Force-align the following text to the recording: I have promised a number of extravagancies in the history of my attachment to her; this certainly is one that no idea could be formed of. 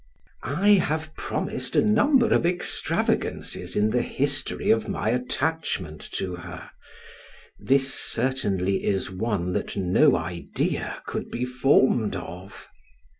I 0.41 0.69
have 0.69 1.13
promised 1.13 1.75
a 1.75 1.81
number 1.83 2.33
of 2.33 2.43
extravagancies 2.43 3.75
in 3.75 3.91
the 3.91 4.01
history 4.01 4.71
of 4.71 4.89
my 4.89 5.09
attachment 5.09 6.01
to 6.13 6.37
her; 6.37 6.71
this 7.59 7.93
certainly 7.93 8.83
is 8.83 9.11
one 9.11 9.53
that 9.53 9.75
no 9.77 10.15
idea 10.15 11.03
could 11.05 11.29
be 11.29 11.45
formed 11.45 12.15
of. 12.15 12.67